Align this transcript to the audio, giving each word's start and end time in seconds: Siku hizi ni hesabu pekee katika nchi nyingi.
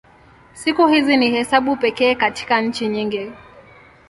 Siku 0.53 0.87
hizi 0.87 1.17
ni 1.17 1.29
hesabu 1.31 1.75
pekee 1.75 2.15
katika 2.15 2.61
nchi 2.61 2.87
nyingi. 2.87 3.31